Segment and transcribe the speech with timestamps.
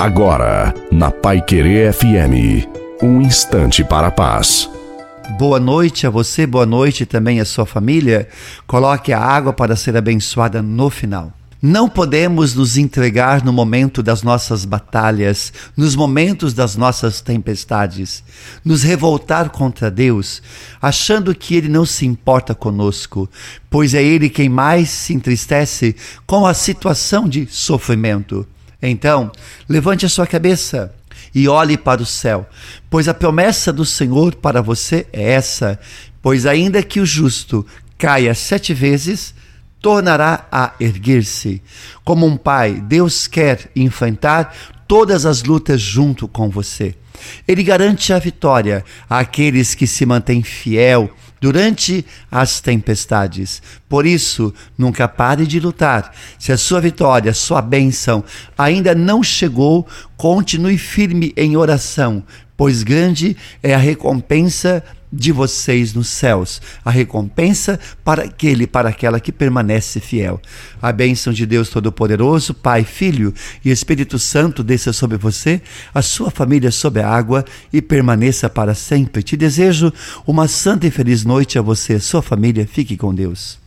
[0.00, 2.66] Agora, na Pai Querer FM,
[3.02, 4.66] um instante para a paz.
[5.38, 8.26] Boa noite a você, boa noite também à sua família.
[8.66, 11.30] Coloque a água para ser abençoada no final.
[11.60, 18.24] Não podemos nos entregar no momento das nossas batalhas, nos momentos das nossas tempestades,
[18.64, 20.40] nos revoltar contra Deus,
[20.80, 23.28] achando que Ele não se importa conosco,
[23.68, 25.94] pois é Ele quem mais se entristece
[26.26, 28.48] com a situação de sofrimento.
[28.82, 29.30] Então,
[29.68, 30.94] levante a sua cabeça
[31.34, 32.48] e olhe para o céu,
[32.88, 35.78] pois a promessa do Senhor para você é essa:
[36.22, 37.66] pois ainda que o justo
[37.98, 39.34] caia sete vezes,
[39.80, 41.62] tornará a erguer-se.
[42.04, 44.54] Como um pai, Deus quer enfrentar
[44.86, 46.94] todas as lutas junto com você.
[47.46, 51.10] Ele garante a vitória àqueles que se mantêm fiel
[51.40, 53.62] durante as tempestades.
[53.88, 56.14] Por isso, nunca pare de lutar.
[56.38, 58.22] Se a sua vitória, sua bênção
[58.56, 62.22] ainda não chegou, continue firme em oração,
[62.56, 69.18] pois grande é a recompensa de vocês nos céus, a recompensa para aquele, para aquela
[69.18, 70.40] que permanece fiel.
[70.80, 75.60] A bênção de Deus Todo-Poderoso, Pai, Filho e Espírito Santo desça sobre você,
[75.92, 79.22] a sua família sob a água e permaneça para sempre.
[79.22, 79.92] Te desejo
[80.26, 82.66] uma santa e feliz noite a você, sua família.
[82.66, 83.58] Fique com Deus.